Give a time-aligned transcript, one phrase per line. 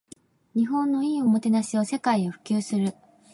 [0.55, 2.95] 日本の良いおもてなしを世界へ普及する